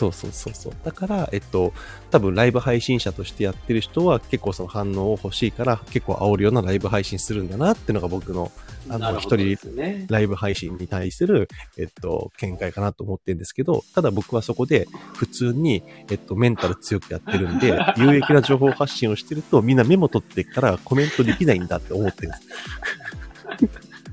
[0.00, 0.72] そうそうそうそう。
[0.82, 1.74] だから、えっと、
[2.10, 8.50] 多分ライブ配信者としてやってる人は結構その反応を欲しいから結構煽るようなライブ配信するんだなっていうのが僕の
[8.88, 10.06] あの一人ですね。
[10.08, 22.32] ライブ配信に対する、えっと、見解かなと思ってるんですけど、ただ僕はそこで普通に、えっと、メンタル強くやってるんで、 有益な情報発信をしてるとみんなメモ取ってからコメントできないんだって思ってる。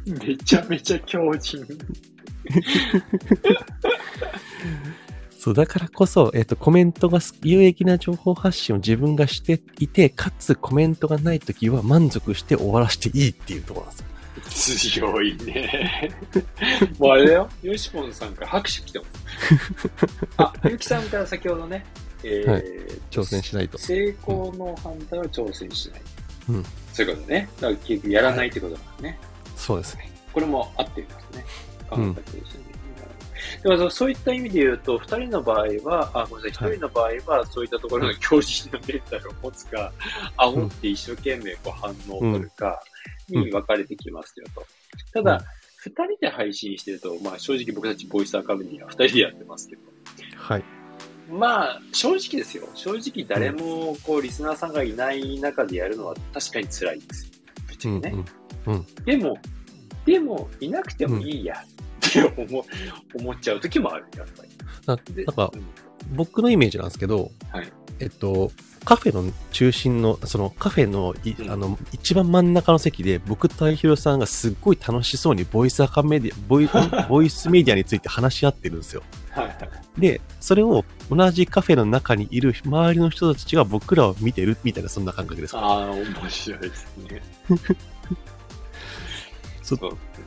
[0.05, 1.65] めちゃめちゃ強靭。
[5.47, 14.03] そう、だからこそ、えっ、と、コメントがす有益な情報発信を自分がしていて、かつコメントがないときは満足して終わらせていいっていうところなんで
[14.51, 15.07] すよ。
[15.09, 16.11] 強いね。
[16.99, 17.49] もうあれだよ。
[17.63, 19.09] ヨシポンさんから拍手来てます。
[20.35, 21.85] あ、ゆきさんから先ほどね、
[22.25, 22.63] えーはい
[23.09, 23.77] 挑戦しないと。
[23.77, 26.01] 成功の反対は挑戦しない。
[26.49, 27.47] うんそういうことね。
[27.61, 29.17] だから結局やらないってことだからね。
[29.55, 30.11] そうですね。
[30.33, 31.45] これも合っていますね。
[31.93, 32.66] うん考えてるしね
[33.63, 39.91] でもそうそういった意味で言うと、二人の場合は、あ、ごめんなさい、一人の場合は、そういったところの強靭なメンタルを持つか、
[40.37, 42.81] 煽って一生懸命こう反応を取るか
[43.29, 44.65] に分かれてきますよと。
[45.13, 45.43] たうんだ、
[45.77, 49.81] 二人で配信してると、まあ正直僕たちボイスアカデミーは二人でやってますけど、
[50.35, 50.63] はい。
[51.29, 52.67] まあ正直ですよ。
[52.73, 57.31] 正直誰もこうリスナーさんがいない中でやるのは確かに辛いです。
[57.67, 58.25] ぶっちうんゃけね。
[58.65, 58.85] うん。
[59.05, 59.37] でも、
[60.05, 62.65] でも、いなくてもいいやって思,、
[63.15, 64.49] 思っちゃう時もある、やっぱり。
[64.85, 65.63] なでなんかう、ん
[66.15, 68.51] 僕のイメージなんですけど、はいえっと、
[68.85, 76.69] カフェの中心の、そのカフェのい、うんあの、一番真ん中の席で、僕と愛弘さんがすっごい楽しそうにボイスアカメディア、ボイ
[77.09, 79.03] ボイスメディアについて話し合ってるんですよ。
[79.97, 85.57] で、それを同じカフェの中にいる周りの人たちが僕らを見てるみたいな、そんな感覚です。
[85.57, 87.21] ああ、面白いですね。
[89.63, 89.75] そ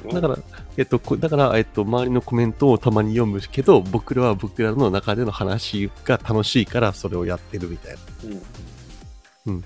[0.09, 0.39] だから、
[0.77, 7.99] えっと、こだから、えっと、周りのコメントをたまに読むけど、僕らは僕らの中での話が楽しいから、それをやってるみたいな
[9.47, 9.55] うん。
[9.55, 9.61] うん。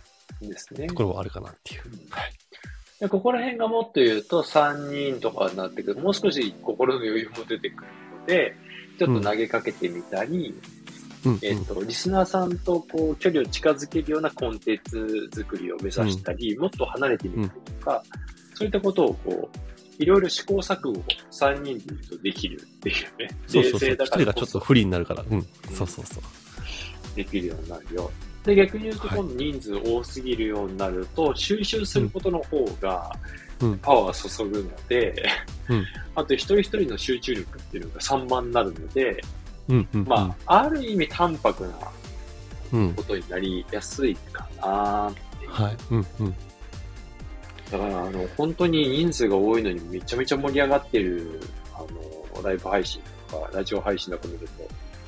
[0.49, 0.95] ですねと。
[0.95, 1.83] ころはあるかなっていう。
[2.11, 2.33] はい。
[3.01, 6.01] でここら辺がもっと言うと3人とかになってくる。
[6.01, 7.89] もう少し心の余裕も出てくる
[8.21, 8.57] ので、
[8.99, 10.55] ちょっと投げかけてみたり、
[11.27, 18.03] うん、えっ、と、リスナーさんとこう、距離を近づけるようなコンテンツ作りを目指したり、もっと離れてみたりとか、
[18.55, 19.59] そういったことをこう、
[19.99, 20.95] いろいろ試行錯誤を
[21.31, 23.29] 3人で言うとできるっていうね。
[23.47, 24.07] そうそうそう。
[24.07, 25.25] 人がちょっと不利になるから。
[25.29, 25.43] うん。
[25.73, 27.17] そうそうそう。
[27.17, 28.11] できるようになるよ。
[28.45, 33.11] で、逆に言うと、今度人数多すぎるようになると、収集することの方が
[33.61, 35.15] うん、パワー注ぐので、
[35.69, 39.21] うん あと一人一人の集中力っていうのが散漫になるので、
[39.69, 40.05] うん、うん。
[40.05, 41.75] まあ、ある意味淡白な。
[42.97, 45.51] ことになりやすいかなっていう。
[45.51, 45.77] はい。
[45.91, 46.35] うん、うん。
[47.71, 51.41] だから、あの、本当に人数が多いのにめちゃめちゃ盛り上がってる、
[51.75, 51.81] あ
[52.37, 53.01] の、ライブ配信
[53.31, 54.49] とか、ラジオ配信とか見る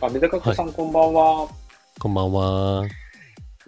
[0.01, 1.49] と、あ、メダカッコさん、こんばんは。
[1.99, 2.85] こんばんは。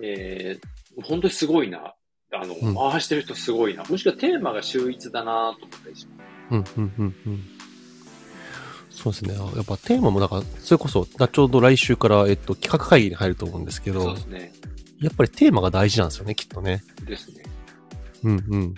[0.02, 1.94] えー、本当にすごいな。
[2.32, 3.84] あの、うん回してる人すごいな。
[3.84, 6.24] もしくはテーマが秀逸だなと思ったりしま
[6.60, 6.74] す。
[6.78, 7.44] うん、うん、うん、うん。
[8.90, 9.34] そうですね。
[9.34, 14.52] やっぱテーマも、だから、それこそ、だちょうど来週から、えっと、企画会議に入ると思うんですけどそうで、すね。
[15.00, 16.82] やっぱりテーマが大事なんですよね、きっとね。
[17.04, 17.44] ですね。
[18.24, 18.74] うんうん。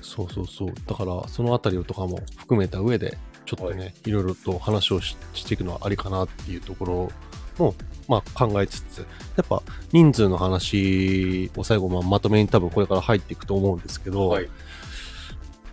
[0.00, 0.72] そうそうそう。
[0.86, 7.10] だから、そのあたりとかも含めた上で、ちょっとね、、はいろいろと話をししていくのはありかなっていうところ
[7.58, 7.74] も、
[8.08, 9.04] まあ考えつつ、や
[9.42, 14.48] っぱ人数の話を最後、まあまとめに多分これから入っていくと思うんですけど、はい。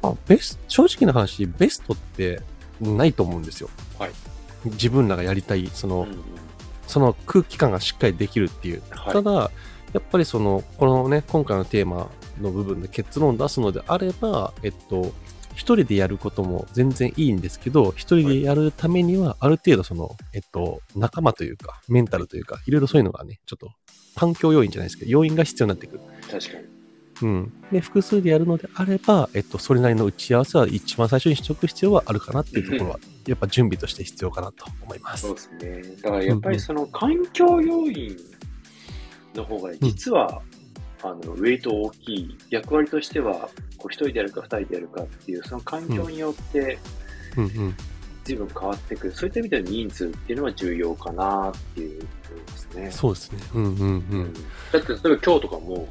[0.02, 2.42] まあ、ベス正直な話、ベストって
[2.80, 3.70] ないと思うんですよ。
[3.98, 4.12] はい。
[4.66, 6.24] 自分らがやりたい、その、うんうん
[6.90, 8.82] その空気感がしっかりできるっていう。
[8.90, 9.52] はいただ、
[9.94, 12.10] やっぱりその、このね、今回のテーマ
[12.42, 15.14] の部分で結論を出すのであれば、えっと、
[15.56, 23.72] 一人でやることも全然いいんですけど、一人でやるためには、ある程度その、えっと、仲間というか、メンタルというか、いろいろそういうのがね、ちょっと、
[24.16, 26.02] 環境要因じゃないですけど、要因が必要になってくる。
[26.32, 26.80] 確かに。
[27.22, 27.54] うん。
[27.72, 35.36] で、複数でやるのであれば、えっと、それなりの打ち合わせは一番最初にしておく必要はあるかなっていうところは、やっぱ準備として必要かなと思いますそう。
[35.36, 35.96] ですね。
[36.02, 38.16] だからやっぱりその環境要因
[39.36, 40.42] の方が実は、
[41.02, 42.38] あの、ウェイト大きい。
[42.50, 46.78] 役割としては、こう一人でやるか二人でやるかっていう、その環境によって
[47.38, 47.76] うんうん。
[48.24, 49.14] 随分変わってくる。
[49.14, 52.92] そういった意味での人数っていうのは重要かなっていう思いますね。
[52.92, 53.40] そうですね。
[53.56, 54.34] うんうんううんん。
[54.34, 54.40] だ
[54.80, 55.88] って例えば今日とかも、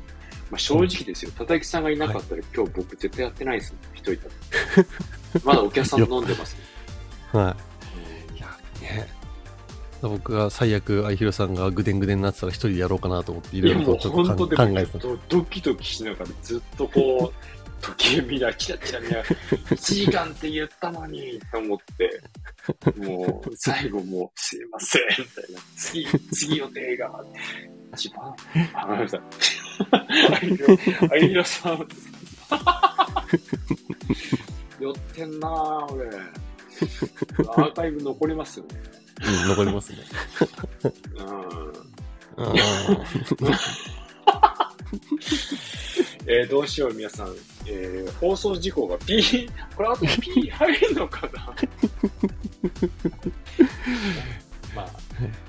[0.51, 1.33] まあ、正直ですよ。
[1.33, 3.83] 叩きさんがいなかったら、今日僕絶対やってないですもん。
[3.95, 5.41] 一人だと。
[5.45, 6.57] まだお客さん飲んでます
[7.33, 7.45] もん。
[7.45, 7.68] はい。
[10.03, 14.99] 僕が最悪、愛弘さんがぐでんぐでんになってたら一人でやろうかなと思って、いろいろとちょっと考本当でも考えてた。
[14.99, 22.23] ドドキドキしながらずっとこう、時計見りゃキラキラ見りゃ、1時間って言ったのに、と思って、
[23.01, 25.61] もう、最後もう、すいません、みたいな。
[25.77, 27.25] 次、次予定が、
[27.95, 28.35] 一番、
[28.75, 29.21] あ、ごめんなさい。
[29.93, 31.89] あゆひろ、さん。
[34.81, 36.09] 寄ってんなぁ、俺。
[36.09, 38.81] アーカイブ残りますよね。
[39.21, 39.99] うん、残りますね。
[41.17, 42.45] うん。
[42.45, 42.57] うん
[46.27, 47.35] えーどうしよう、皆さん。
[47.67, 51.55] えー放送事項が P、これあと P 入るのかな？
[54.77, 54.89] まあ、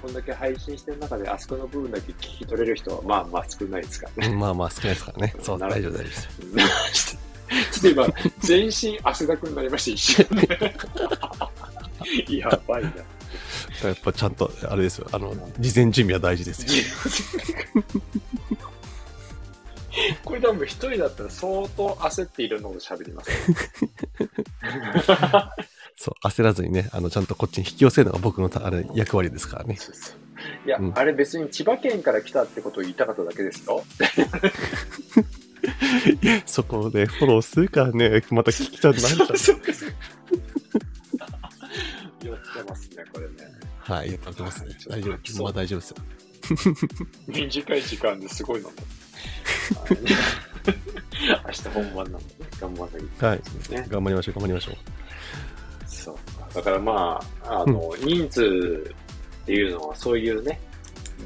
[0.01, 4.35] こんだけ配信してる中で、あそこの部分だけ聞き取れる人は、まあまあ少ないですからね。
[4.35, 5.35] まあまあ少ないですからね。
[5.41, 7.17] そう、大丈夫大丈夫です。
[7.71, 8.07] ちょっと今、
[8.39, 10.75] 全身汗だくになりました、一瞬で。
[12.39, 12.91] やばいな。
[13.83, 15.07] やっぱちゃんと、あれですよ。
[15.11, 16.69] あの、事前準備は大事ですよ。
[20.23, 23.31] これ多分一人だったら相当焦っていろんなこと喋ります、
[25.97, 29.75] そう、焦らずにね、あの、ちゃんとこっちに引き寄せるのが僕のたあれ役割ですからね。
[29.77, 30.15] そうそう
[30.65, 33.83] いや、うんあれ別に千葉県から来たってことを言いたかっただけですよ。
[36.45, 39.59] そこでフォローするからね、また聞きたくなっちゃう。
[42.21, 43.35] 寄ってますね、これね。
[43.79, 44.75] はい、やってますね。
[44.87, 45.43] 大丈夫。
[45.43, 45.97] まあ大丈夫ですよ。
[47.27, 48.75] 短い時間ですごいのも。
[51.45, 53.39] 明日本番なんでね、頑張らなきゃいけないはい。
[53.39, 53.85] ですね。
[53.89, 54.75] 頑張りましょう、頑張りましょう。
[55.85, 56.49] そうか。
[56.53, 58.95] だからまあ、あの、人数
[59.43, 60.69] っていうのはそういうね、うん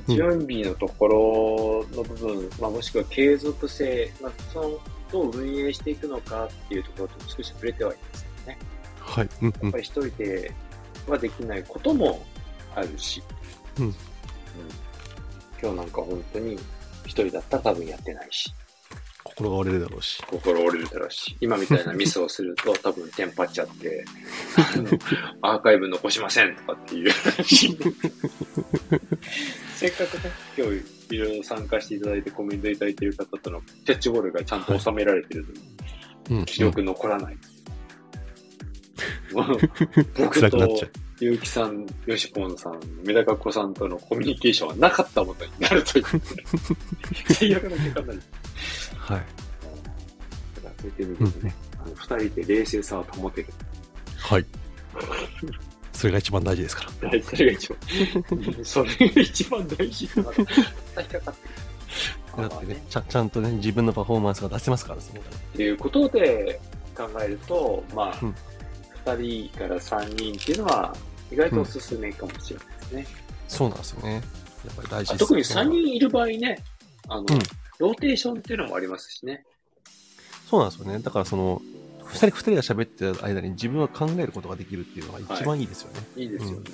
[0.08, 4.80] 準備のところの部分、まあ、もしくは継続性、まあ、その、
[5.12, 8.58] どう運営していくのかっていうところと少し触れてはいますよね。
[9.00, 9.30] はい。
[9.44, 9.78] うんうんやっぱ。
[9.78, 10.52] り一人で
[11.12, 12.26] はできないことも
[12.76, 13.22] あるし、
[13.80, 13.96] うん。
[15.62, 16.56] 今日なんか本当に
[17.06, 18.54] 一人だったら多分やってないし、
[19.24, 20.24] 心が折れるだろうし。
[20.28, 24.06] 心折れるだろうし、今みたいなミスをすると 多分テンパっちゃって、
[24.58, 24.90] あの
[25.42, 27.78] アーカイブ残しませんとかっていう話。
[29.76, 36.46] せっかくね、今日いろいろ参加していただいてコメントいただいている方とのキャッチボールがちゃんと収められてるのに、うん。
[36.46, 37.36] 記録残らない。
[37.36, 37.53] もう
[40.18, 40.92] 僕と辛くなっちゃう。
[41.20, 46.06] ゆうきさん、よしぽんさん、メダカっ子さんとのコミュニケーションはなかったことになるという、
[47.34, 48.24] 最悪な結果になる。
[48.98, 49.20] はい。
[50.56, 53.48] だからそういった意味でもね、あの二人で冷静さを保てる。
[54.18, 54.46] はい。
[55.94, 57.10] それが一番大事ですから。
[57.12, 57.78] 大それが一番、
[58.64, 61.22] それが一番大事だかかってる。
[62.36, 65.24] だってね、ちゃちゃんとね、自分のパフォーマンスが出せますから、そのっ
[65.56, 66.60] ていうことで
[66.96, 68.36] 考えると、まあ、うん
[69.06, 70.96] 二人から三人っていうのは、
[71.32, 73.08] 意外とおすすめかもしれないですね。
[73.48, 74.14] そうなんですよね。
[74.14, 74.20] や
[74.72, 75.18] っぱり大事あです。
[75.18, 76.58] 特に三人いる場合ね、
[77.08, 77.28] あの、うん
[77.80, 79.44] ローテーションっていうのもありますしね。
[80.50, 81.00] そうなんですよね。
[81.00, 81.62] だからその、
[82.06, 86.02] 二人、二人が喋ってる間に自分は考えることができるっていうのが一番いいですよね。
[86.16, 86.68] いいですよね。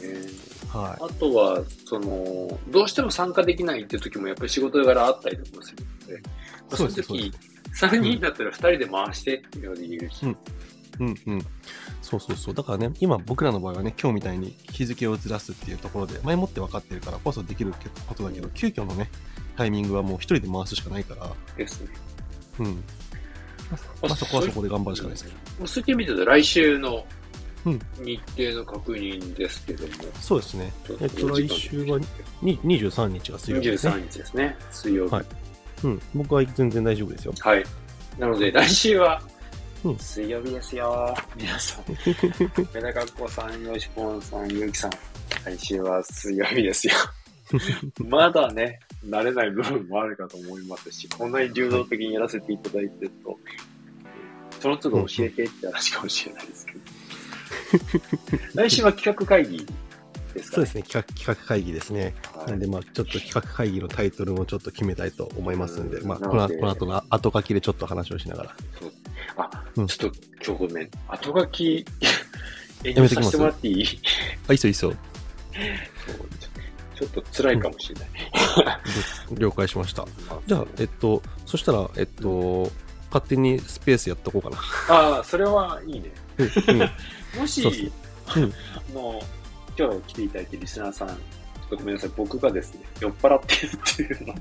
[0.68, 6.30] はあとは、その、どうしても参加できないっていう時もやっぱり仕事柄あったりとかもするので、ま
[6.74, 7.32] あその時、
[7.74, 10.36] 3人だったら2人で回してっていうので言えるし、うんい。
[11.00, 11.46] うんうん。
[12.02, 12.54] そうそうそう。
[12.54, 17.74] だからね、今僕らの場合はね、今日みたいに日付をずらすっていうところで、前もって分かってるからこそできる
[18.08, 19.10] ことだけど、急遽のね、
[19.58, 21.88] タイミングはもう一人で回すしかないから、ですね。
[22.60, 22.66] うん。
[22.66, 22.74] ま
[24.04, 25.36] あ、まあそこはそこで頑張るしかないですけど。
[25.60, 27.06] もうそういった意味では来週の
[27.66, 30.72] うん日程の確認ですけども、そうですね。
[31.02, 32.00] えっと、来週は
[32.42, 33.94] に23日が水曜日ですね。
[33.94, 35.16] 23日ですね、水曜日。
[35.16, 35.26] はい
[35.84, 36.02] うん。
[36.14, 37.34] 僕は全然大丈夫ですよ。
[37.40, 37.64] はい。
[38.18, 39.22] なので、来週は
[39.84, 41.16] うん、水曜日ですよ。
[41.38, 41.86] 皆さん。
[42.74, 44.92] メダカッコさん、ヨシポンさん、ゆうきさん。
[45.46, 46.94] 来週は水曜日ですよ。
[48.06, 53.40] まだね、慣れない部分もあるかと思いますし、こんなに流動的にやらせていただいてると、
[54.60, 56.80] その都度教えてって話かもしれないですけど。
[58.56, 59.66] 来週は企画会議
[60.34, 60.84] ですかそうですね。
[60.84, 62.14] 企画、企画会議ですね。
[62.36, 68.56] はいなんで、まあ、ちょっと企画会議のタイトルもちょっと決めたいと思いますんで、うんまあ、このこの後の後書きでちょっと話をしながら。
[68.80, 68.92] そう
[69.38, 70.90] あ、うんちょっと今日ごめん。
[71.08, 71.86] 後書き、
[72.84, 73.86] 遠慮させてもらっていい？
[74.48, 74.94] あ、いいっすよ、いいっすよ。
[76.08, 76.30] そう
[76.96, 78.10] ちょっと辛いかもしれない。
[79.40, 80.06] 了解しました。
[80.48, 82.70] じゃあ、えっと、そしたら、えっと、
[83.10, 84.58] 勝手にスペースやっとこうかな。
[84.94, 86.12] ああ、それはいいね。
[86.38, 86.80] うん
[87.40, 89.22] もし、そうんあの、
[89.80, 94.40] 今日来ていただいてるリスナーさん、ちょっとごめんなさい、僕がですね、酔っ払ってるっていうの と、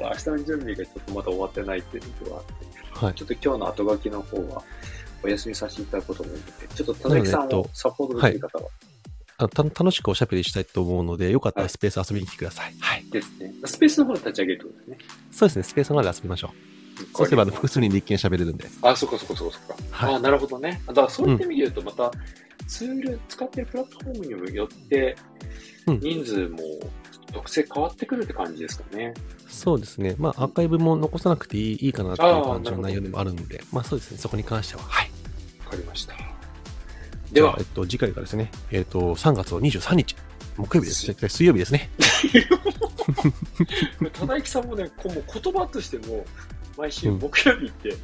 [0.00, 3.14] 明日の準備がちょっとまだ終わってないっていうのがあって、はい。
[3.14, 4.62] ちょっと今日の後書きの方は、
[5.22, 8.70] お休みさせていただくことも思うので、ちょっと田崎さんをサポートできる方は、
[9.38, 12.74] あた楽しくおしゃべりしたいと思うので、よかったらスペース遊びに来てください。
[12.80, 13.04] はい。
[13.10, 13.52] ですね。
[13.66, 14.98] スペースの方を立ち上げるってことですね。
[15.30, 16.54] そうですね、スペースまで遊びましょ
[17.14, 18.66] そうすれば複数人で一見喋れるんで。
[18.80, 19.76] あ、そっかそっかそっかそっか。
[19.90, 20.80] はいあ、なるほどね。
[20.86, 22.10] だからそういった意味で言うと、また、
[22.66, 25.16] ツール、使ってるプラットフォームにもよって
[25.86, 26.58] うん、人数も
[27.32, 29.14] 特性変わってくるって感じですかね。
[29.48, 30.16] そうですね。
[30.18, 34.18] まあ、アーカイブも残さなくていいいいかなっていう感じの内容でもあるので、まあそうですね。
[34.18, 34.82] そこに関しては。
[34.82, 35.10] はい。
[35.64, 36.14] わかりました。
[37.32, 40.16] ではえ、っと、次回がですね、えっと、3月の23日、
[40.56, 41.28] 木曜日です。
[41.28, 41.90] 水曜日ですね。
[44.12, 46.24] ただきさんもね、こうもう言葉としても、
[46.76, 47.96] 毎週木曜日っても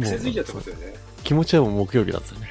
[0.00, 0.94] 癖づいちゃってうますよね。
[1.24, 2.48] 気持ちはもう木曜日なんですよね。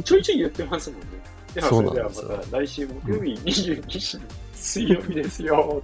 [0.02, 1.06] ちょいちょい言ってますもんね。
[1.54, 1.60] で
[2.50, 4.20] 来週木曜日22時、
[4.54, 5.82] 水曜日ですよ。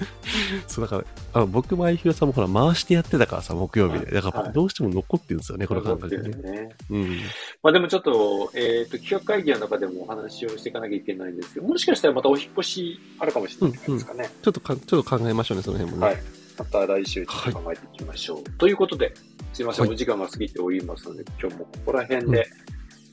[0.66, 4.12] そう、だから、あの僕も相広さんもほら、回してやってたからさ、木曜日で。
[4.12, 6.36] だかはいら、どうしても残ってるんですよね、この感覚でね。
[6.36, 6.76] ね。
[6.90, 7.18] うん。
[7.62, 14.30] まあでもちょっと、えっ、と、企画会議の中でもお話をしていかなきゃいけないんですけど、もしかしたらまたお引っ越しあるかもしれないですかね。
[14.42, 16.12] ちょっとか、ちょっと考えましょうね、その辺もね。
[16.12, 16.22] はい。
[16.58, 18.50] また来週ちょっと考えていきましょう。
[18.58, 19.12] ということで、
[19.52, 22.46] すいません、はいお時間が過ぎておりますので、今日もここら辺で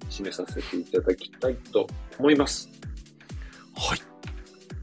[0.09, 1.87] 締めさせていただきたいと
[2.19, 2.69] 思います。
[3.75, 4.12] はい。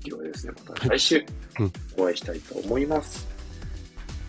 [0.04, 1.24] ではですね、また来週
[1.58, 3.28] うんお会いしたいと思います。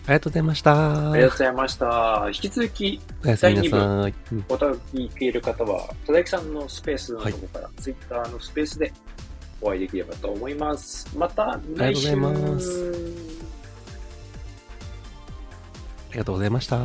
[0.04, 1.12] ありがとうございました。
[1.12, 2.24] ありがとうございました。
[2.26, 4.14] 引き続き、おやすみなさい。
[4.32, 8.92] うんおた聞いている方は、ただきさんのスペースのところから、ツイッターのスペースで
[9.60, 11.08] お会いできればと思います。
[11.16, 13.22] また来週ありがとうございます
[16.10, 16.76] ありがとうございました。